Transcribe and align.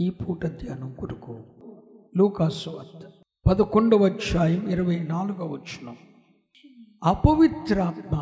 ఈ 0.00 0.10
పూట 0.10 0.46
ధ్యానం 0.46 0.92
కొరకు 0.92 1.40
లూకాసు 2.16 2.70
వార్త 2.70 3.12
పదకొండవ 3.46 4.04
అధ్యాయం 4.04 4.68
ఇరవై 4.68 4.98
నాలుగవ 4.98 5.46
వచ్చిన 5.52 5.94
అపవిత్రాత్మ 7.04 8.14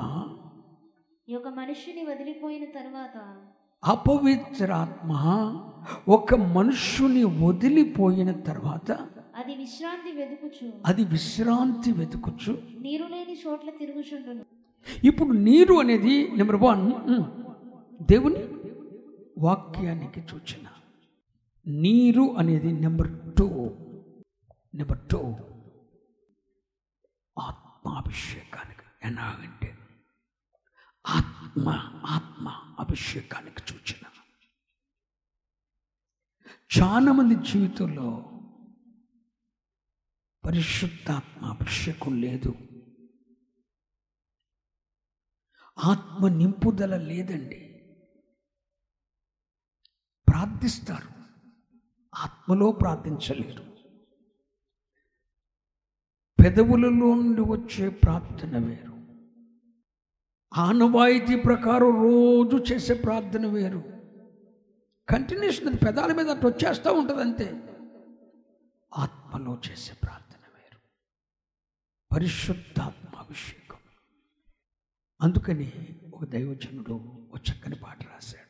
ఈ 1.28 1.32
యొక్క 1.32 1.48
మనుష్యుని 1.48 2.04
వదిలిపోయిన 2.04 2.64
తరువాత 2.64 3.16
అపవిత్రాత్మ 3.84 5.10
ఒక 6.08 6.34
మనుష్యుని 6.34 7.24
వదిలిపోయిన 7.24 8.32
తర్వాత 8.32 8.90
అది 9.36 9.54
విశ్రాంతి 9.54 10.12
వెదుకుచు 10.12 10.72
అది 10.86 11.04
విశ్రాంతి 11.04 11.92
వెతుకుచు. 11.92 12.52
నీరు 12.80 13.04
లేని 13.04 13.36
చోట్ల 13.46 13.70
తిరుగుచుండును. 13.70 14.44
ఇప్పుడు 15.04 15.28
నీరు 15.28 15.74
అనేది 15.74 16.28
నెంబర్ 16.36 16.56
వన్ 16.56 16.84
దేవుని 18.02 18.40
వాక్యానికి 19.38 20.20
సూచన. 20.30 20.66
నీరు 21.68 22.36
అనేది 22.38 22.72
నెంబర్ 22.72 23.34
టూ. 23.38 23.48
Number 24.74 25.08
two. 25.08 25.32
ఆత్మాభిషేకానికి 27.38 28.80
ఎలాగంటే 29.04 29.78
ఆత్మ 31.06 31.68
ఆత్మ 32.06 32.48
అభిషేకానికి 32.78 33.60
సూచన. 33.68 34.10
చాలామంది 36.80 37.34
జీవితంలో 37.34 38.24
పరిశుద్ధాత్మ 40.44 41.44
అభిషేకం 41.44 42.20
లేదు. 42.20 42.54
ఆత్మ 45.78 46.28
నింపుదల 46.28 46.96
లేదండి. 46.96 47.60
ప్రార్థిస్తారు. 50.28 51.15
ఆత్మలో 52.16 52.72
ప్రార్థించలేరు. 52.72 53.66
పెదవులలో 56.42 57.14
నుండి 57.14 57.40
వచ్చే 57.40 57.88
ప్రార్థన 57.88 58.58
వేరు. 58.58 58.96
ఆనవాయితీ 60.54 61.36
ప్రకారం 61.36 62.02
రోజు 62.02 62.72
చేసే 62.72 62.94
ప్రార్థన 62.94 63.46
వేరు. 63.46 63.82
కంటిన్యూషన్ 65.08 65.68
అది 65.68 65.76
పెదాల 65.76 66.12
మీద 66.12 66.30
అట్లా 66.30 66.50
వచ్చేస్తూ 66.50 66.92
ఉంటుంది 66.92 67.20
అంతే. 67.20 67.62
ఆత్మలో 68.96 69.58
చేసే 69.70 69.92
ప్రార్థన 70.02 70.54
వేరు. 70.54 70.78
పరిశుద్ధాత్మ 72.14 73.18
అభిషేకం 73.18 73.76
అందుకని 75.20 75.72
ఒక 76.14 76.24
దైవజనుడు 76.24 76.92
ఒక 77.32 77.40
చక్కని 77.50 77.76
పాట 77.76 78.02
రాశాడు. 78.04 78.45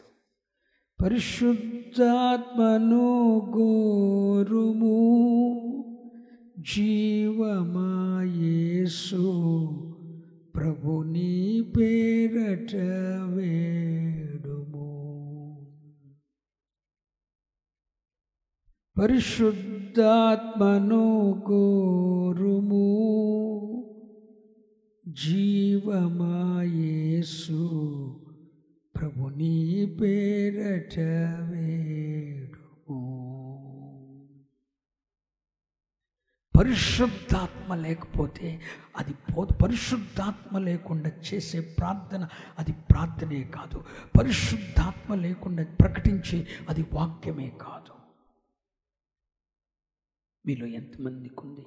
పరిశుద్ధాత్మను 1.03 3.09
గోరుము 3.57 5.01
జీవమాయేసు 6.59 9.25
ప్రభుని 10.57 11.35
పేరట 11.79 12.75
వేడుము. 13.35 14.89
పరిశుద్ధాత్మను 19.01 21.03
గోరుము 21.51 22.87
జీవమాయేసు 25.09 27.61
ప్రభుని 28.97 29.97
పేరట 30.03 30.99
వేడుము. 31.51 33.03
పరిశుద్ధాత్మ 36.59 37.75
లేకపోతే 37.75 38.63
అది 38.97 39.15
పో 39.15 39.45
పరిశుద్ధాత్మ 39.45 40.59
లేకుండా 40.59 41.09
చేసే 41.09 41.61
ప్రార్థన 41.61 42.29
అది 42.59 42.73
ప్రార్థనే 42.73 43.45
కాదు. 43.45 43.85
పరిశుద్ధాత్మ 44.19 45.15
లేకుండా 45.15 45.65
ప్రకటించే 45.81 46.47
అది 46.69 46.83
వాక్యమే 46.83 47.53
కాదు. 47.61 47.95
మీలో 50.47 50.67
ఎంతమందికి 50.67 51.41
ఉంది 51.41 51.67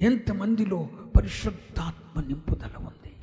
ఎంతమందిలో 0.00 1.10
పరిశుద్ధాత్మ 1.16 2.20
నింపుదల 2.20 2.76
ఉంది? 2.76 3.15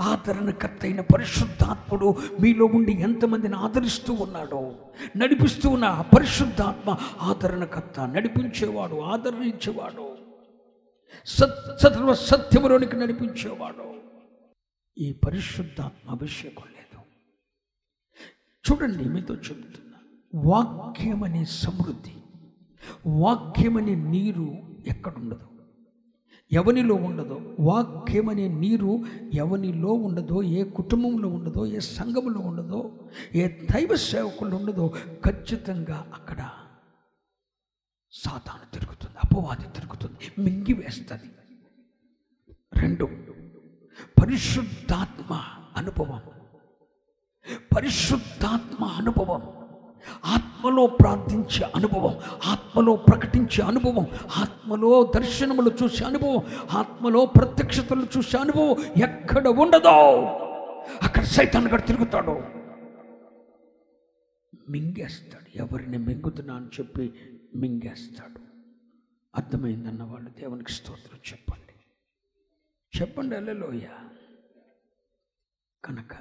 ఆదరణకర్త 0.00 0.80
అయిన 0.82 1.00
పరిశుద్ధాత్ముడు 1.00 2.14
మీలో 2.40 2.66
ఉండి 2.66 2.92
ఎంతమందిని 2.92 3.54
ఆదరిస్తూ 3.54 4.12
ఉన్నాడో 4.12 4.74
నడిపిస్తూ 5.16 5.70
ఉన్న 5.70 6.04
పరిశుద్ధాత్మ 6.16 6.96
ఆదరణకర్త 7.20 8.00
నడిపించేవాడు 8.00 9.00
ఆదరించేవాడు. 9.00 10.16
సత్ 11.26 11.80
సర్వ 11.82 12.14
సత్యములోనికి 12.14 12.96
నడిపించేవాడు. 12.96 13.94
ఈ 14.98 15.12
పరిశుద్ధాత్మ 15.12 16.10
అభిషేకం 16.10 16.64
లేదు. 16.66 17.02
చూడండి 18.72 19.08
మీతో 19.08 19.34
చెబుతున్నా. 19.34 19.98
వాక్యమనే 20.34 21.44
సమృద్ధి 21.44 22.12
వాక్యమనే 23.06 23.94
నీరు 23.94 24.52
ఎక్కడుండదు. 24.86 25.51
ఎవనిలో 26.52 26.94
ఉండదో 26.94 27.56
వాక్యమనే 27.60 28.48
నీరు 28.48 29.00
ఎవనిలో 29.34 29.92
ఉండదో 29.92 30.42
ఏ 30.42 30.64
కుటుంబంలో 30.64 31.28
ఉండదో 31.28 31.66
ఏ 31.66 31.78
సంఘములో 31.78 32.40
ఉండదో 32.40 32.92
ఏ 33.34 33.48
దైవ 33.48 33.94
సేవకుల్లో 33.94 34.56
ఉండదో 34.56 34.94
ఖచ్చితంగా 35.24 36.10
అక్కడ 36.14 36.50
సాతాను 38.12 38.74
తిరుగుతుంది 38.74 39.16
అపవాది 39.24 39.62
తిరుగుతుంది 39.62 40.42
మింగివేస్తుంది. 40.42 41.30
రెండు 42.80 43.04
పరిశుద్ధాత్మ 44.20 45.34
అనుభవం. 45.76 46.22
పరిశుద్ధాత్మ 47.76 48.84
అనుభవం. 48.84 49.61
ఆత్మలో 50.24 50.86
ప్రార్థించే 50.86 51.72
అనుభవం 51.74 52.18
ఆత్మలో 52.44 52.96
ప్రకటించే 52.96 53.64
అనుభవం 53.64 54.06
ఆత్మలో 54.36 55.12
దర్శనములు 55.14 55.70
చూసే 55.82 56.04
అనుభవం 56.04 56.42
ఆత్మలో 56.70 57.26
ప్రత్యక్షతలు 57.26 58.06
చూసే 58.16 58.38
అనుభవం 58.38 59.02
ఎక్కడ 59.02 59.48
ఉండదో 59.48 60.22
అక్కడ 61.02 61.22
సైతాన్ 61.22 61.68
గడు 61.68 61.82
తిరుగుతాడు. 61.82 62.42
మింగేస్తాడు. 64.68 65.58
ఎవరిని 65.58 65.98
మింగుతున్నా 65.98 66.54
అని 66.54 66.66
చెప్పి 66.66 67.12
మింగేస్తాడు. 67.56 68.40
అర్థమైందన్న 69.36 70.02
వాళ్ళు 70.02 70.30
దేవునికి 70.30 70.72
స్తోత్రం 70.72 71.20
చెప్పండి. 71.32 71.72
చెప్పండి 73.00 73.36
అల్లెలోయ 73.36 73.86
కనుక 75.84 76.14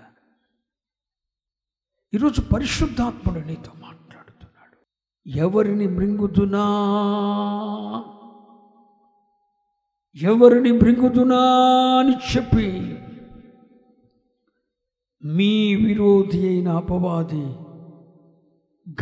ఈరోజు 2.14 2.42
పరిశుద్ధాత్ముడు 2.42 3.46
నీతో 3.46 3.72
మాట్లాడుతున్నాడు. 3.82 4.78
ఎవరిని 5.30 5.88
మృంగుదునా? 5.88 6.66
ఎవరిని 10.16 10.72
మృంగుదునా 10.72 11.40
అని 12.00 12.38
చెప్పి 12.38 12.68
మీ 15.28 15.76
విరోధి 15.76 16.48
అయిన 16.48 16.70
అపవాది 16.70 17.46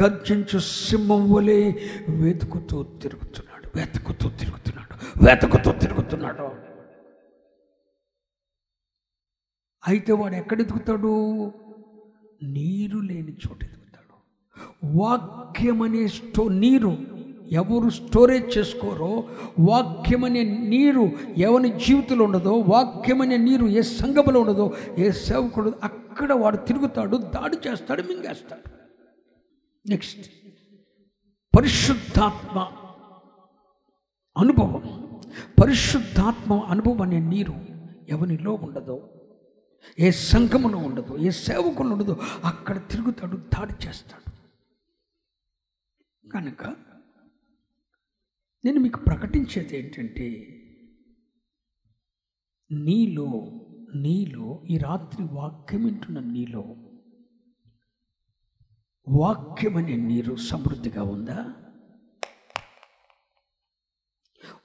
గర్జించు 0.02 0.60
సింహం 0.60 1.34
వలె 1.34 1.72
వెతుకుతూ 2.10 2.84
తిరుగుతున్నాడు. 2.84 3.72
వెతుకుతూ 3.76 4.30
తిరుగుతున్నాడు. 4.30 5.26
వెతుకుతూ 5.26 5.72
తిరుగుతున్నాడు. 5.72 6.44
అయితే 9.88 10.14
వాడు 10.14 10.36
ఎక్కడ 10.36 10.62
ఎదుగుతాడు? 10.62 11.52
నీరు 12.44 13.00
లేని 13.00 13.32
చోట 13.32 13.64
ఎదుగుతాడు. 13.64 14.16
వాక్యం 14.98 15.82
అనే 15.82 16.08
స్టో 16.08 16.50
నీరు 16.50 16.98
ఎవరు 17.52 17.90
స్టోరేజ్ 17.90 18.58
చేసుకోరో 18.58 19.24
వాక్యం 19.60 20.24
అనే 20.24 20.44
నీరు 20.44 21.12
ఎవరి 21.38 21.70
జీవితంలో 21.70 22.26
ఉండదో 22.26 22.54
వాక్యం 22.54 23.22
అనే 23.22 23.38
నీరు 23.38 23.66
ఏ 23.66 23.82
సంఘములో 23.82 24.42
ఉండదో 24.42 24.74
ఏ 24.98 25.12
సేవకుడు 25.12 25.74
అక్కడ 25.84 26.34
వాడు 26.34 26.58
తిరుగుతాడు 26.58 27.18
దాడి 27.18 27.70
చేస్తాడు 27.70 28.02
మింగేస్తాడు. 28.02 28.70
నెక్స్ట్ 29.90 30.28
పరిశుద్ధాత్మ 31.58 32.60
అనుభవం. 34.38 35.10
పరిశుద్ధాత్మ 35.62 36.54
అనుభవం 36.54 37.02
అనే 37.02 37.20
నీరు 37.20 37.54
ఎవరిలో 38.10 38.54
ఉండదో 38.54 39.10
ఏ 40.00 40.12
సంఘమును 40.12 40.78
ఉండదు 40.78 41.18
ఏ 41.18 41.30
సేవకులు 41.30 41.90
ఉండదు 41.90 42.12
అక్కడ 42.44 42.88
తిరుగుతాడు 42.90 43.38
దాడి 43.38 43.88
చేస్తాడు. 43.88 44.30
కనుక 46.32 46.64
నేను 48.66 48.80
మీకు 48.80 49.00
ప్రకటించేది 49.00 49.78
ఏంటంటే 49.78 50.56
నీలో 52.72 53.26
నీలో 53.96 54.64
ఈ 54.70 54.78
రాత్రి 54.78 55.24
వాక్యం 55.24 55.86
వింటున్న 55.86 56.20
నీలో 56.20 56.76
వాక్యమనే 59.08 59.96
నీరు 59.96 60.36
సమృద్ధిగా 60.36 61.04
ఉందా? 61.04 61.54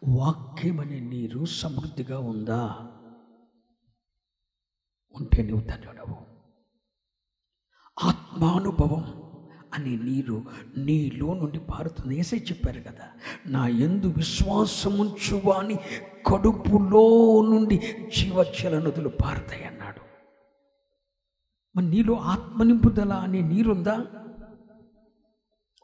వాక్యమనే 0.08 1.00
నీరు 1.00 1.44
సమృద్ధిగా 1.44 2.18
ఉందా? 2.18 2.90
ఉంటే 5.16 5.42
నువ్వు 5.42 5.66
ధన్యుడవు 5.66 6.16
ఆత్మానుభవం 8.04 9.22
అనే 9.74 9.96
నీరు 9.96 10.42
నీలో 10.76 11.34
నుండి 11.34 11.58
పారుతుంది. 11.58 12.18
ఏసై 12.18 12.38
చెప్పారు 12.38 12.80
కదా 12.80 13.06
నా 13.46 13.68
ఎందు 13.68 14.06
విశ్వాసముంచు 14.06 15.40
వాని 15.44 15.74
కడుపులో 16.26 17.06
నుండి 17.50 17.76
జీవచ్చల 18.18 18.78
నదులు 18.78 19.08
పారుతాయి 19.08 19.64
అన్నాడు. 19.64 20.00
మరి 21.76 21.86
నీలో 21.86 22.14
ఆత్మ 22.14 22.62
నింపుదల 22.62 23.12
అనే 23.12 23.40
నీరుందా? 23.40 24.06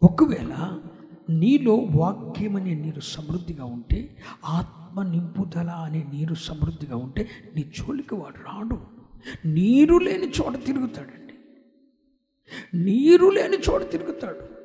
ఒకవేళ 0.02 0.80
నీలో 1.30 1.74
వాక్యం 1.74 2.56
అనే 2.56 2.74
నీరు 2.74 3.00
సమృద్ధిగా 3.00 3.64
ఉంటే 3.64 4.16
ఆత్మ 4.44 5.02
నింపుదల 5.02 5.70
అనే 5.70 6.02
నీరు 6.12 6.34
సమృద్ధిగా 6.34 6.96
ఉంటే 6.96 7.28
నీ 7.56 7.62
జోలికి 7.62 8.14
వాడు 8.14 8.36
రాడు. 8.36 8.99
నీరు 9.44 9.96
లేని 9.96 10.30
చోట 10.30 10.66
తిరుగుతాడండి. 10.66 11.34
నీరు 12.74 13.26
లేని 13.26 13.56
చోట 13.56 13.90
తిరుగుతాడు. 13.90 14.60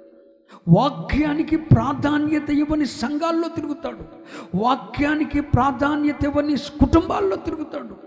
వాక్యానికి 0.68 1.58
ప్రాధాన్యత 1.58 2.50
ఇవ్వని 2.50 2.86
సంఘాల్లో 2.86 3.48
తిరుగుతాడు. 3.48 4.06
వాక్యానికి 4.56 5.42
ప్రాధాన్యత 5.42 6.24
ఇవ్వని 6.24 6.56
కుటుంబాల్లో 6.58 7.36
తిరుగుతాడు. 7.36 7.98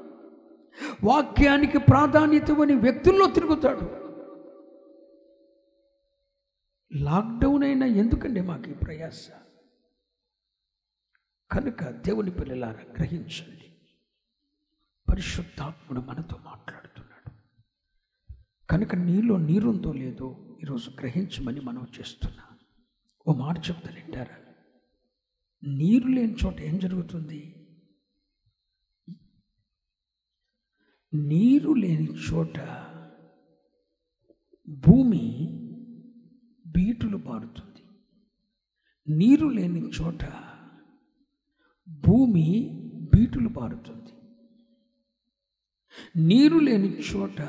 వాక్యానికి 1.04 1.78
ప్రాధాన్యత 1.78 2.50
ఇవ్వని 2.50 2.74
వ్యక్తుల్లో 2.74 3.26
తిరుగుతాడు. 3.26 4.08
లాక్డౌన్ 7.04 7.64
అయినా 7.64 7.86
ఎందుకండి 7.86 8.40
మాకు 8.40 8.70
ఈ 8.70 8.74
ప్రయాస? 8.74 9.28
కనుక 11.50 11.84
దేవుని 11.84 12.30
పిల్లలారా 12.30 12.92
గ్రహించండి. 12.96 13.68
పరిశుద్ధాత్ముడు 15.10 16.00
మనతో 16.00 16.37
మాట్లాడుతున్నాడు. 16.44 17.32
కనుక 18.70 18.94
నీలో 18.94 19.37
నీరుందో 19.38 19.93
లేదో 19.93 20.58
ఈరోజు 20.62 20.90
గ్రహించమని 20.90 21.60
మనం 21.60 21.87
చేస్తున్నా. 22.00 22.43
ఓ 23.28 23.34
మాట 23.34 23.58
చెప్తాను 23.58 23.96
వింటారా? 23.96 24.37
నీరు 25.64 26.08
లేని 26.08 26.37
చోట 26.46 26.60
ఏం 26.60 26.78
జరుగుతుంది? 26.78 27.55
నీరు 31.14 31.72
లేని 31.72 32.08
చోట 32.12 32.58
భూమి 34.69 35.46
బీటులు 36.66 37.16
పారుతుంది. 37.16 37.82
నీరు 39.16 39.46
లేని 39.46 39.81
చోట 39.81 40.25
భూమి 41.88 42.69
బీటులు 43.14 43.49
పారుతుంది. 43.49 44.07
నీరు 46.16 46.58
లేని 46.58 46.88
చోట 46.88 47.40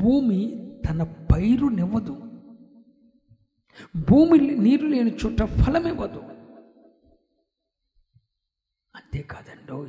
భూమి 0.00 0.40
తన 0.88 1.02
పైరునివ్వదు 1.32 2.16
భూమి 3.96 4.38
నీరు 4.38 4.86
లేని 4.86 5.10
చోట 5.10 5.42
ఫలమివ్వదు 5.42 6.22
అంతేకాదండో 8.94 9.88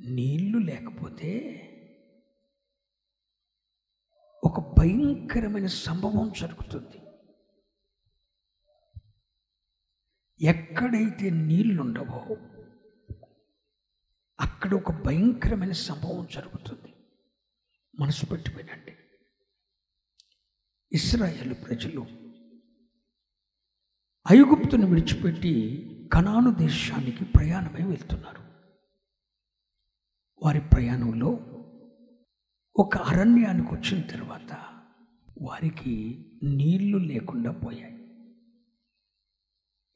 నీళ్ళు 0.00 0.58
లేకపోతే 0.58 1.30
ఒక 4.44 4.60
భయంకరమైన 4.78 5.66
సంభవం 5.66 6.32
జరుగుతుంది. 6.40 6.98
ఎక్కడైతే 10.40 11.30
నీళ్ళుండవో 11.30 12.36
అక్కడ 14.42 14.74
ఒక 14.74 14.90
భయంకరమైన 14.90 15.72
సంభవం 15.72 16.26
జరుగుతుంది. 16.34 16.94
మనసు 18.00 18.26
పెట్టి 18.26 18.50
వినండి 18.56 18.92
ఇస్రాయేల్ 20.92 21.54
ప్రజలు 21.54 22.06
ఐగుప్తును 24.32 24.86
విడిచిపెట్టి 24.86 25.88
కనాను 26.12 26.54
దేశానికి 26.54 27.24
ప్రయాణమై 27.24 27.82
వెళ్తున్నారు. 27.82 28.42
వారి 30.42 30.60
ప్రయాణంలో 30.60 31.28
ఒక 32.76 32.96
అరణ్యానికి 32.96 33.74
వచ్చిన 33.74 34.06
తర్వాత 34.06 34.52
వారికి 35.42 36.24
నీళ్ళు 36.42 36.98
లేకుండా 36.98 37.52
పోయాయి. 37.52 37.94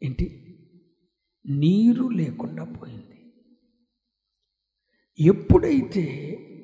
ఏంటి? 0.03 0.43
నీరు 1.47 2.09
లేకుండా 2.09 2.65
పోయింది. 2.65 3.16
ఎప్పుడైతే 5.19 6.05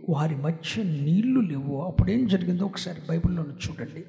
వారి 0.09 0.37
మధ్య 0.37 0.73
నీళ్ళు 0.99 1.41
లేవో 1.41 1.77
అప్పుడేం 1.87 2.27
జరిగిందో 2.27 2.65
ఒకసారి 2.67 3.01
బైబిల్లోనే 3.09 3.55
చూడండి. 3.65 4.03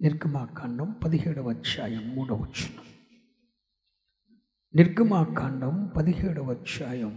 నిర్గమాకాండం 0.00 0.88
పదిహేడవ 1.04 1.48
అధ్యాయం 1.48 2.04
మూడవ 2.14 2.38
వచ్చిన 2.42 2.74
నిర్గమాకాండం 4.74 5.74
పదిహేడవ 5.96 6.50
అధ్యాయం 6.50 7.12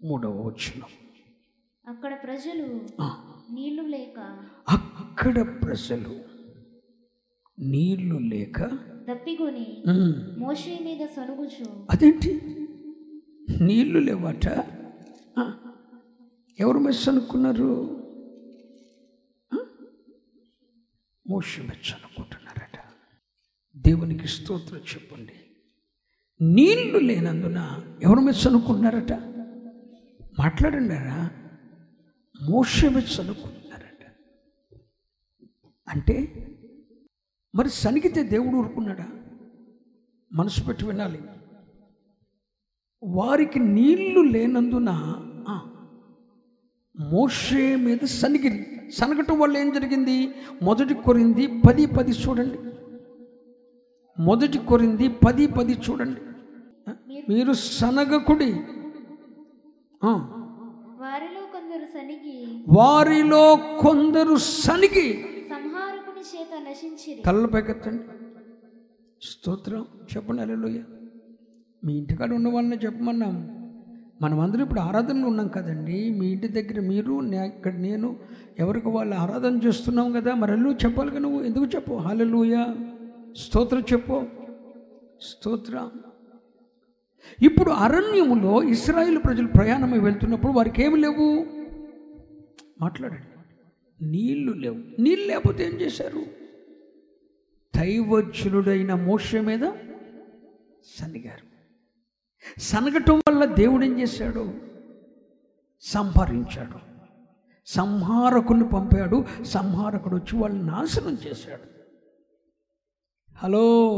మూడవ 0.00 0.34
వచనం. 0.46 0.90
అక్కడ 1.84 2.12
ప్రజలు 2.22 2.66
నీళ్ళు 3.50 3.82
లేక 3.88 4.18
అక్కడ 4.68 5.34
ప్రజలు 5.62 6.14
నీళ్ళు 7.58 8.18
లేక 8.32 8.58
దప్పికొని 9.08 9.66
ఉమ్, 9.88 10.14
మోషే 10.38 10.74
మీద 10.84 11.02
సనుగుచు 11.06 11.66
అదేంటి? 11.90 12.30
నీళ్ళు 13.60 13.98
లేవట. 13.98 14.46
ఎవరు 16.60 16.78
మెస్ 16.78 17.08
అనుకున్నారు? 17.08 18.02
మోష 21.28 21.60
మెచ్చ 21.60 21.94
అనుకుంటున్నారట. 21.94 22.78
దేవునికి 23.76 24.28
స్తోత్రం 24.28 24.78
చెప్పండి. 24.78 25.32
నీళ్ళు 26.40 26.98
లేనందున 26.98 27.82
ఎవరు 28.02 28.20
మెస్ 28.20 28.46
అనుకుంటున్నారట? 28.46 29.12
మాట్లాడండారా? 30.38 31.30
మోష 32.50 32.84
మెచ్చ 32.84 33.20
అనుకుంటున్నారట. 33.20 34.12
అంటే 35.88 36.46
మరి 37.54 37.70
సనిగితే 37.70 38.22
దేవుడు 38.22 38.56
ఊరుకున్నాడా? 38.56 39.10
మనసు 40.32 40.64
పెట్టి 40.64 40.86
వినాలి. 40.86 41.22
వారికి 43.06 43.58
నీళ్ళు 43.58 44.20
లేనందున 44.20 44.88
ఆ, 45.48 45.60
మోషే 47.00 47.76
మీద 47.76 47.98
సనిగిరి 47.98 48.90
సనగటం 48.90 49.38
వల్ల 49.40 49.56
ఏం 49.56 49.70
జరిగింది? 49.70 50.34
మొదటి 50.62 50.94
కొరింది 50.94 51.46
పది 51.46 51.86
పది 51.86 52.12
చూడండి. 52.12 52.58
మొదటి 54.22 54.58
కొరింది 54.58 55.08
పది 55.08 55.46
పది 55.46 55.72
చూడండి. 55.72 56.20
మీరు 57.28 57.52
సనగకుడి. 57.52 58.52
ఆ, 60.04 60.12
వారిలో 61.00 61.40
కొందరు 61.40 61.86
సనిగి. 61.86 62.64
వారిలో 62.68 63.56
కొందరు 63.80 64.36
సనిగి. 64.36 65.24
సంహారకుని 65.50 66.20
చేత 66.20 66.68
నశించిరి. 66.70 67.22
తలలు 67.22 67.46
పైకెత్తండి. 67.46 68.02
స్తోత్రం. 69.22 69.86
చెప్పండి 70.16 70.42
అలెలుయ్య 70.42 70.82
మీ 71.86 71.94
ఇంటికాడ 71.94 72.32
ఉన్న 72.32 72.48
వాళ్ళని 72.48 72.76
చెప్పమన్నాం. 72.76 73.56
మనం 74.22 74.60
ఇప్పుడు 74.60 74.80
ఆరాధనలో 74.80 75.28
ఉన్నాం 75.28 75.48
కదండి. 75.48 76.10
మీ 76.10 76.26
ఇంటి 76.26 76.48
దగ్గర 76.48 76.80
మీరు 76.80 77.22
ఇక్కడ 77.32 77.74
నేను 77.78 78.16
ఎవరికి 78.58 78.88
వాళ్ళు 78.88 79.14
ఆరాధన 79.14 79.56
చేస్తున్నాం 79.56 80.12
కదా 80.12 80.34
మరి 80.34 80.52
అల్లు 80.52 80.70
చెప్పాలి 80.70 81.10
కదా 81.10 81.18
నువ్వు. 81.18 81.42
ఎందుకు 81.42 81.64
చెప్పు 81.64 81.94
హాలెలుయ 81.94 82.74
స్తోత్రం 83.36 83.80
చెప్పు. 83.80 84.24
స్తోత్ర. 85.20 85.88
ఇప్పుడు 87.42 87.70
అరణ్యములో 87.70 88.62
ఇస్రాయిల్ 88.62 89.18
ప్రజలు 89.18 89.46
ప్రయాణమై 89.46 89.98
వెళ్తున్నప్పుడు 89.98 90.52
వారికి 90.52 90.82
ఏమి 90.82 91.00
లేవు? 91.00 91.46
మాట్లాడండి. 92.80 93.36
నీళ్ళు 94.06 94.52
లేవు. 94.52 95.00
నీళ్ళు 95.00 95.26
లేకపోతే 95.26 95.64
ఏం 95.64 95.80
చేశారు? 95.80 96.22
దైవజనుడైన 97.76 98.94
మోష 98.94 99.36
మీద 99.36 99.70
సన్నిగారు. 101.00 101.55
సనగటం 102.58 103.18
వల్ల 103.18 103.44
దేవుడు 103.44 103.84
ఏం 103.84 104.00
చేశాడు? 104.00 104.54
సంహరించాడు. 105.80 106.78
సంహారకుని 107.66 108.68
పంపాడు. 108.68 109.24
సంహారకుడు 109.44 110.14
వచ్చి 110.14 110.38
వాళ్ళని 110.38 110.62
నాశనం 110.62 111.18
చేశాడు. 111.26 111.62
హలో 113.34 113.92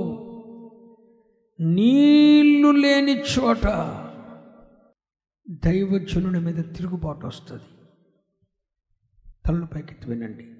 నీళ్ళు 1.60 2.70
లేని 2.70 3.20
చోట 3.20 3.66
దైవజనుడి 5.50 6.40
మీద 6.40 6.54
తిరుగుబాటు 6.54 7.26
వస్తుంది. 7.26 7.62
తల్లు 9.46 9.66
పైకెత్తి 9.66 10.08
వినండి. 10.08 10.54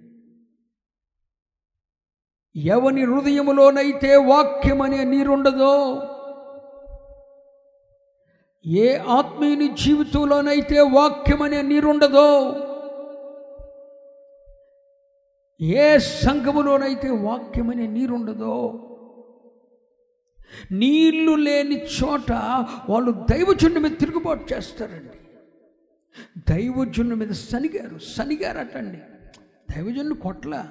ఎవని 2.61 3.04
హృదయములోనైతే 3.04 4.16
వాక్యం 4.16 4.82
అనే 4.82 5.04
నీరుండదో 5.04 6.02
ఏ 8.69 8.99
ఆత్మీయుని 8.99 9.69
జీవితంలోనైతే 9.69 10.81
వాక్యం 10.81 11.43
అనే 11.43 11.63
నీరుండదో 11.63 12.55
ఏ 15.61 15.99
సంఘములోనైతే 15.99 17.11
వాక్యం 17.11 17.71
అనే 17.71 17.87
నీరుండదో 17.87 18.85
నీళ్ళు 20.73 21.35
లేని 21.35 21.85
చోట 21.85 22.33
వాళ్ళు 22.89 23.27
దైవజుని 23.31 23.81
మీద 23.81 23.91
తిరుగుబాటు 23.99 24.55
చేస్తారండి. 24.55 25.19
దైవజుని 26.49 27.15
మీద 27.15 27.29
సనిగారు 27.29 27.99
సనిగారటండి. 27.99 28.99
దైవజనుని 29.75 30.15
కొట్ల. 30.15 30.71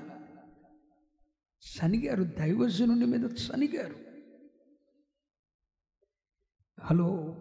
సనిగారు 1.62 2.24
దైవజనుని 2.24 3.06
మీద 3.06 3.30
సనిగారు. 3.30 3.96
హలో 6.82 7.36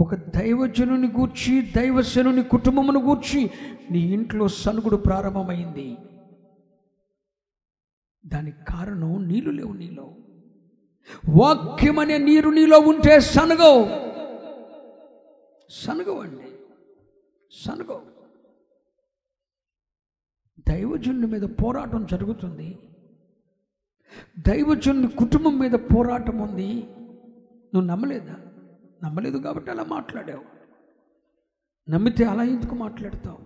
ఒక 0.00 0.14
దైవజనుని 0.14 1.08
గూర్చి 1.08 1.72
దైవశనుని 1.76 2.42
కుటుంబమును 2.42 3.02
గూర్చి 3.02 3.50
నీ 3.90 3.98
ఇంట్లో 3.98 4.48
సనుగుడు 4.48 4.96
ప్రారంభమైంది. 4.96 5.96
దానికి 8.26 8.56
కారణం 8.68 9.28
నీళ్ళు 9.28 9.50
లేవు 9.50 9.72
నీలో. 9.72 10.14
వాక్యం 11.28 11.98
అనే 11.98 12.18
నీరు 12.18 12.50
నీలో 12.50 12.78
ఉంటే 12.78 13.20
సనగవు. 13.20 13.84
సనగవు 15.70 16.20
అండి. 16.20 16.46
సనగవు. 17.64 18.02
దైవజనుని 20.68 21.26
మీద 21.26 21.42
పోరాటం 21.42 22.06
జరుగుతుంది. 22.06 22.78
దైవజనుని 24.48 25.08
కుటుంబం 25.08 25.58
మీద 25.58 25.72
పోరాటం 25.72 26.38
ఉంది. 26.38 26.74
నువ్వు 27.74 27.80
నమ్మలేదా? 27.80 28.36
నమ్మలేదు 29.04 29.38
కాబట్టి 29.38 29.70
అలా 29.70 29.84
మాట్లాడావు. 29.84 30.44
నమ్మితే 31.90 32.24
అలా 32.24 32.42
ఎందుకు 32.42 32.74
మాట్లాడతావు? 32.74 33.38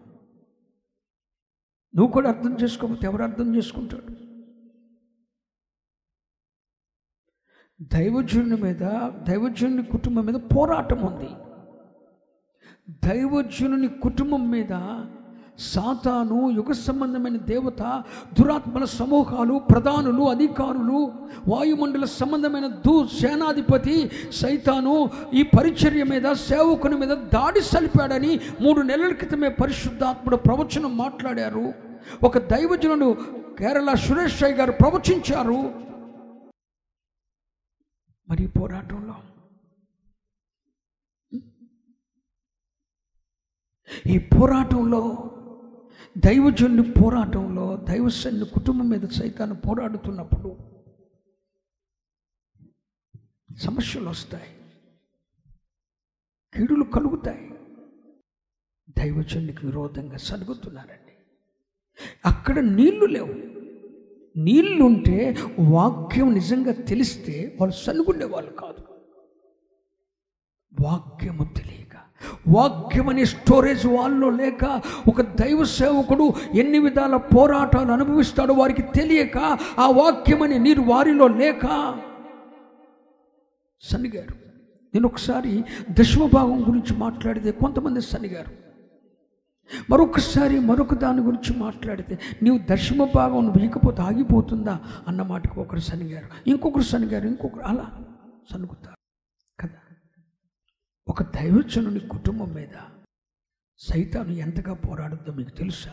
నువ్వు 1.97 2.13
కూడా 2.13 2.29
అర్థం 2.31 2.57
చేసుకోకపోతే 2.61 3.07
ఎవరు 3.07 3.23
అర్థం 3.23 3.57
చేసుకుంటాడు 3.57 4.31
దైవజనుని 7.83 8.63
మీద 8.63 8.81
దైవజనుని 9.29 9.83
కుటుంబం 9.83 10.27
మీద 10.27 10.35
పోరాటం 10.35 11.01
ఉంది. 11.01 11.31
దైవజనుని 13.09 13.89
కుటుంబం 13.89 14.51
మీద 14.51 14.73
సాతాను 15.61 16.51
యుగ 16.51 16.73
సంబంధమైన 16.73 17.37
దేవత 17.37 18.05
దురాత్మల 18.41 18.85
సమూహాలు 18.85 19.59
ప్రధానులు 19.59 20.23
అధికారులు 20.23 21.13
వాయుమండల 21.49 22.05
సంబంధమైన 22.05 22.67
దూ 22.67 23.07
సేనాధిపతి 23.07 24.11
సైతాను 24.33 25.11
ఈ 25.35 25.43
పరిచర్య 25.43 26.05
మీద 26.05 26.33
సేవకుని 26.33 26.97
మీద 26.97 27.09
దాడి 27.09 27.61
సలిపాడని 27.61 28.41
మూడు 28.61 28.81
నెలల 28.81 29.13
క్రితమే 29.13 29.49
పరిశుద్ధాత్ముడు 29.49 30.37
ప్రవచనం 30.37 30.97
మాట్లాడారు. 30.97 31.75
ఒక 32.25 32.39
దైవజనుడు 32.39 33.11
కేరళ 33.59 33.95
సురేష్ 33.95 34.43
రాయ్ 34.43 34.55
గారు 34.55 34.73
ప్రవచించారు. 34.73 35.61
మరి 38.29 38.47
పోరాటంలో 38.47 39.17
ఈ 44.07 44.19
పోరాటంలో 44.19 45.03
దైవజనుని 46.19 46.93
పోరాటంలో 47.03 47.77
దైవసన్ని 47.77 48.45
కుటుంబం 48.45 48.89
మీద 48.89 49.09
సైతాన్ని 49.09 49.57
పోరాడుతున్నప్పుడు 49.57 50.59
సమస్యలు 53.57 54.09
వస్తాయి. 54.09 54.61
కీడులు 56.55 56.85
కలుగుతాయి. 56.85 57.51
దైవజనునికి 58.99 59.67
విరోధంగా 59.67 60.17
సలుగుతున్నారండి 60.17 61.13
అక్కడ 62.27 62.59
నీళ్ళు 62.59 63.07
లేవు. 63.07 63.33
నీళ్ళుంటే 64.39 65.37
వాక్యం 65.61 66.35
నిజంగా 66.35 66.73
తెలిస్తే 66.73 67.57
వాళ్ళు 67.61 67.77
సలుగుండే 67.77 68.25
వాళ్ళు 68.25 68.51
కాదు. 68.51 68.85
వాక్యము 70.81 71.45
తెలియదు. 71.45 71.80
వాక్యమని 72.49 73.27
స్టోరేజ్ 73.27 73.87
వాళ్ళలో 73.87 74.31
లేక 74.31 74.83
ఒక 75.09 75.21
దైవ 75.21 75.65
సేవకుడు 75.65 76.33
ఎన్ని 76.55 76.79
విధాల 76.79 77.17
పోరాటాలు 77.17 77.93
అనుభవిస్తాడో 77.93 78.55
వారికి 78.55 78.83
తెలియక 78.83 79.39
ఆ 79.79 79.91
వాక్యమని 79.91 80.59
నీరు 80.59 80.83
వారిలో 80.83 81.29
లేక 81.29 81.67
సన్నిగారు. 83.83 84.35
నేను 84.95 85.07
ఒకసారి 85.07 85.65
దశమభాగం 85.91 86.69
గురించి 86.69 86.97
మాట్లాడితే 86.97 87.51
కొంతమంది 87.51 88.01
సన్నిగారు. 88.01 88.53
మరొకసారి 89.91 90.61
మరొక 90.61 90.95
దాని 90.95 91.21
గురించి 91.21 91.57
మాట్లాడితే 91.57 92.19
నీవు 92.43 92.61
దశమ 92.71 93.07
భాగం 93.15 93.53
వేయకపోతే 93.53 94.03
ఆగిపోతుందా 94.03 94.79
అన్న 95.09 95.23
మాటకు 95.23 95.61
ఒకరు 95.61 95.81
సనిగారు 95.81 96.51
ఇంకొకరు 96.51 96.83
సనిగారు 96.83 97.27
ఇంకొకరు 97.27 97.63
అలా 97.63 97.87
సనుగుతారు. 98.53 99.00
ఒక 101.11 101.23
దైవజనుని 101.23 102.01
కుటుంబం 102.01 102.55
మీద 102.55 102.69
సైతాను 103.79 104.31
ఎంతగా 104.33 104.75
పోరాడుద్దో 104.75 105.33
మీకు 105.33 105.51
తెలుసా? 105.51 105.91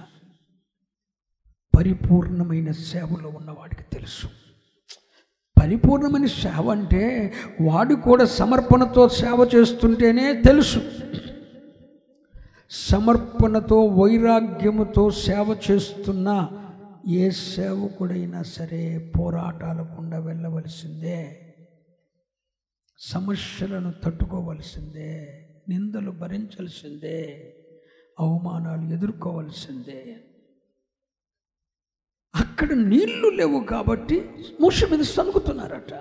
పరిపూర్ణమైన 1.78 2.72
సేవలో 2.72 3.30
ఉన్నవాడికి 3.30 3.84
తెలుసు. 3.84 4.28
పరిపూర్ణమైన 5.62 6.26
సేవ 6.26 6.72
అంటే 6.72 7.34
వాడు 7.62 7.96
కూడా 7.96 8.26
సమర్పణతో 8.26 9.10
సేవ 9.10 9.50
చేస్తుంటేనే 9.56 10.42
తెలుసు. 10.42 10.92
సమర్పణతో 12.70 13.86
వైరాగ్యముతో 13.86 15.12
సేవ 15.12 15.58
చేస్తున్న 15.72 16.50
ఏ 17.08 17.30
సేవకుడైనా 17.30 18.44
సరే 18.44 19.12
పోరాటాల 19.20 19.82
గుండా 19.82 20.20
వెళ్ళవలసిందే. 20.20 21.47
సమస్యలను 23.00 23.94
తట్టుకోవలసిందే 24.04 25.40
నిందలు 25.70 26.12
భరించాల్సిందే 26.12 27.54
అవమానాలు 28.20 28.94
ఎదుర్కోవలసిందే. 28.94 30.18
అక్కడ 32.36 32.74
నీళ్ళు 32.74 33.28
లేవు 33.28 33.64
కాబట్టి 33.64 34.30
మూష 34.62 34.92
మీద 34.92 35.00
సనుగుతున్నారట 35.00 35.94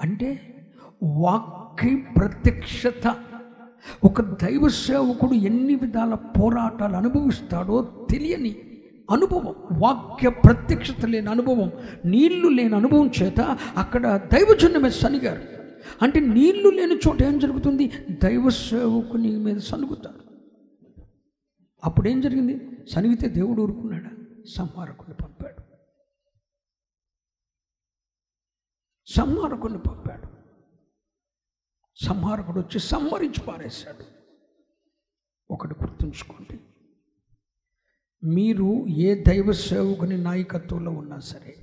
అంటే 0.00 0.52
వాక్య 1.02 1.96
ప్రత్యక్షత 2.16 3.24
ఒక 4.04 4.20
దైవ 4.20 4.68
సేవకుడు 4.68 5.34
ఎన్ని 5.34 5.74
విధాల 5.74 6.14
పోరాటాలు 6.14 6.96
అనుభవిస్తాడో 6.96 8.06
తెలియని 8.10 8.65
అనుభవం 9.10 9.54
వాక్య 9.82 10.28
ప్రత్యక్షత 10.28 11.04
లేని 11.04 11.30
అనుభవం 11.30 11.72
నీళ్ళు 12.04 12.48
లేని 12.48 12.76
అనుభవం 12.76 13.10
చేత 13.22 13.40
అక్కడ 13.76 14.16
దైవజన్య 14.16 14.78
మీద 14.78 14.90
సనిగారు. 14.90 15.56
అంటే 16.02 16.20
నీళ్ళు 16.20 16.68
లేని 16.68 16.94
చోట 16.94 17.22
ఏం 17.22 17.38
జరుగుతుంది? 17.38 17.92
దైవ 18.10 18.50
సేవకుని 18.50 19.36
మీద 19.36 19.56
సనుగుతారు. 19.56 20.20
అప్పుడు 21.84 22.08
ఏం 22.08 22.20
జరిగింది? 22.20 22.70
సనిగితే 22.90 23.28
దేవుడు 23.28 23.62
ఊరుకున్నాడా? 23.62 24.10
సంహారకుని 24.56 25.14
పంపాడు. 25.14 25.62
సంహారకుని 29.06 29.78
పంపాడు. 29.78 30.28
సంహారకుడు 32.04 32.60
వచ్చి 32.60 32.80
సంహరించి 32.80 33.40
పారేశాడు. 33.40 34.04
ఒకటి 35.50 35.74
గుర్తుంచుకోండి. 35.82 36.55
మీరు 38.24 38.86
ఏ 38.88 39.22
దైవ 39.22 39.52
సేవకుని 39.52 40.18
నాయకత్వంలో 40.18 40.90
ఉన్నా 40.90 41.18
సరే 41.18 41.56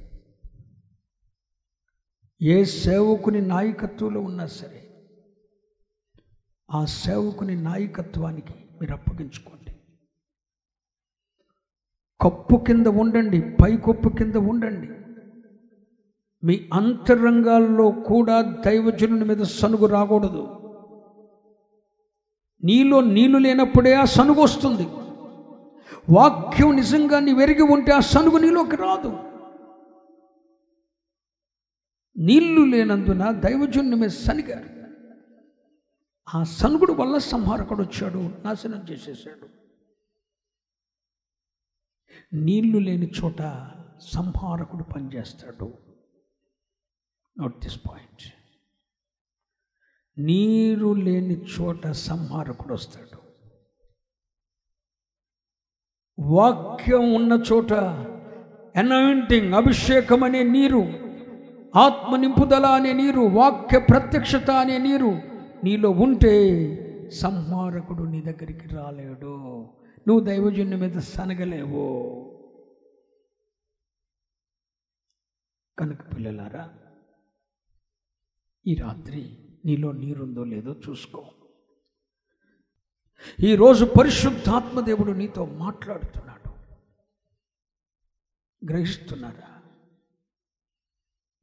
ఏ 2.42 2.64
సేవకుని 2.64 3.42
నాయకత్వంలో 3.42 4.22
ఉన్నా 4.22 4.46
సరే 4.46 4.80
ఆ 6.72 6.86
సేవకుని 6.86 7.56
నాయకత్వానికి 7.56 8.54
మీరు 8.82 8.94
అప్పగించుకోండి. 8.94 9.72
కప్పు 12.22 12.64
కింద 12.68 12.88
ఉండండి 12.88 13.42
పై 13.42 13.78
కప్పు 13.78 14.10
కింద 14.10 14.36
ఉండండి. 14.36 14.90
మీ 16.46 16.70
అంతరంగాల్లో 16.74 17.92
కూడా 17.92 18.42
దైవజనుని 18.42 19.26
మీద 19.26 19.38
సనుగు 19.38 19.86
రాకూడదు. 19.86 20.48
నీలో 22.64 23.02
నీళ్ళు 23.02 23.38
లేనప్పుడే 23.38 23.94
ఆ 23.94 24.06
సనుగు 24.06 24.42
వస్తుంది. 24.42 25.03
వాక్యం 26.10 26.76
నిజంగా 26.76 27.20
నీ 27.20 27.34
వెరిగి 27.34 27.62
ఉంటే 27.62 27.92
ఆ 27.92 28.00
సనుగు 28.00 28.38
నీలోకి 28.38 28.76
రాదు. 28.76 29.18
నీళ్ళు 32.18 32.66
లేనందున 32.66 33.32
దైవజన్యమే 33.32 34.02
మీద 34.02 34.10
సనిగారు. 34.10 34.74
ఆ 36.38 36.44
సనుగుడు 36.44 36.94
వల్ల 36.94 37.18
సంహారకుడు 37.18 37.82
వచ్చాడు 37.82 38.18
నాశనం 38.18 38.86
చేసేసాడు. 38.92 39.50
నీళ్ళు 42.36 42.78
లేని 42.78 43.12
చోట 43.24 43.38
సంహారకుడు 44.02 44.84
పనిచేస్తాడు. 44.84 45.74
నోట్ 47.40 47.60
దిస్ 47.60 47.80
పాయింట్ 47.90 48.34
నీరు 50.18 50.94
లేని 50.94 51.46
చోట 51.46 51.88
సంహారకుడు 51.88 52.74
వస్తాడు. 52.74 53.23
వాక్యం 56.24 57.14
ఉన్న 57.14 57.44
చోట 57.52 57.74
అనాయింటింగ్ 57.74 59.54
అభిషేకం 59.54 60.24
అనే 60.24 60.44
నీరు 60.44 60.84
ఆత్మ 61.76 62.16
నింపుదల 62.16 62.66
అనే 62.66 62.94
నీరు 62.94 63.20
వాక్య 63.20 63.80
ప్రత్యక్షత 63.80 64.52
అనే 64.52 64.78
నీరు 64.78 65.22
నీలో 65.64 65.90
ఉంటే 65.90 66.36
సంహారకుడు 67.10 68.04
నీ 68.04 68.22
దగ్గరికి 68.22 68.68
రాలేడు. 68.76 69.36
నువ్వు 70.08 70.20
దైవజన్య 70.20 70.76
మీద 70.76 71.00
సనగలేవు. 71.00 71.86
కనుక 75.80 76.16
పిల్లలారా 76.16 76.70
ఈ 78.68 78.76
రాత్రి 78.76 79.38
నీలో 79.66 79.92
నీరుందో 79.92 80.44
లేదో 80.44 80.76
చూసుకో. 80.90 81.26
ఈరోజు 83.44 83.86
పరిశుద్ధాత్మ 83.86 84.80
దేవుడు 84.80 85.12
నీతో 85.12 85.46
మాట్లాడుతున్నాడు. 85.46 86.50
గ్రహిస్తున్నారా? 88.72 89.62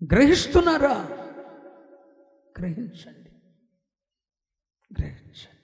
గ్రహిస్తున్నారా? 0.04 1.08
గ్రహించండి. 2.58 3.30
గ్రహించండి. 5.00 5.59